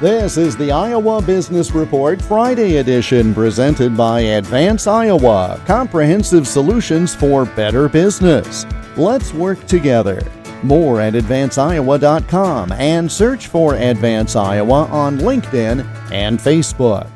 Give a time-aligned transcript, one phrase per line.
[0.00, 7.46] This is the Iowa Business Report Friday edition presented by Advance Iowa, comprehensive solutions for
[7.46, 8.66] better business.
[8.98, 10.20] Let's work together.
[10.62, 17.08] More at advanceiowa.com and search for Advance Iowa on LinkedIn and Facebook.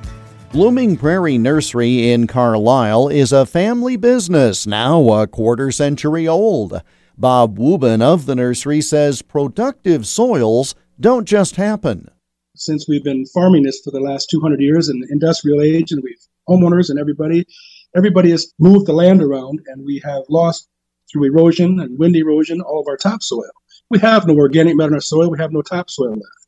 [0.50, 6.80] Blooming Prairie Nursery in Carlisle is a family business now a quarter century old.
[7.18, 12.10] Bob Wubin of the nursery says productive soils don't just happen
[12.60, 16.02] since we've been farming this for the last 200 years in the industrial age, and
[16.02, 17.46] we've homeowners and everybody,
[17.96, 20.68] everybody has moved the land around, and we have lost
[21.10, 23.50] through erosion and wind erosion all of our topsoil.
[23.88, 25.30] We have no organic matter in our soil.
[25.30, 26.46] We have no topsoil left.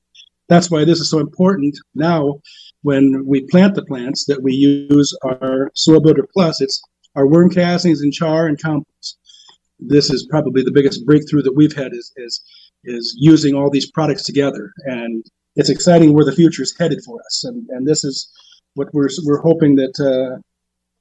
[0.48, 2.40] That's why this is so important now
[2.82, 6.60] when we plant the plants that we use our soil builder plus.
[6.60, 6.82] It's
[7.16, 9.18] our worm castings and char and compost.
[9.80, 12.42] This is probably the biggest breakthrough that we've had is is
[12.84, 15.24] is using all these products together and
[15.56, 17.44] it's exciting where the future is headed for us.
[17.44, 18.30] And, and this is
[18.74, 20.40] what we're, we're hoping that uh,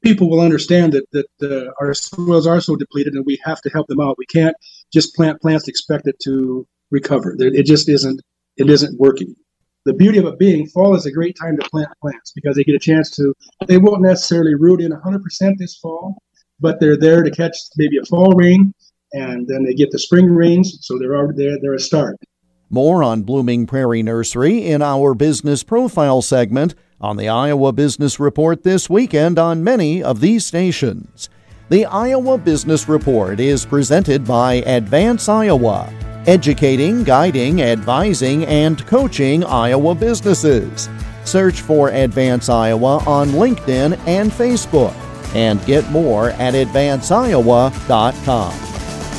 [0.03, 3.69] people will understand that, that uh, our soils are so depleted and we have to
[3.69, 4.17] help them out.
[4.17, 4.55] We can't
[4.91, 7.35] just plant plants expect it to recover.
[7.39, 8.21] It just isn't,
[8.57, 9.35] it isn't working.
[9.85, 12.63] The beauty of it being fall is a great time to plant plants because they
[12.63, 13.33] get a chance to,
[13.65, 16.21] they won't necessarily root in 100% this fall,
[16.59, 18.73] but they're there to catch maybe a fall rain
[19.13, 20.77] and then they get the spring rains.
[20.81, 22.17] So they're already there, they're a start.
[22.73, 28.63] More on Blooming Prairie Nursery in our business profile segment on the Iowa Business Report
[28.63, 31.29] this weekend on many of these stations.
[31.67, 35.91] The Iowa Business Report is presented by Advance Iowa,
[36.27, 40.87] educating, guiding, advising, and coaching Iowa businesses.
[41.25, 44.95] Search for Advance Iowa on LinkedIn and Facebook
[45.35, 48.70] and get more at advanceiowa.com.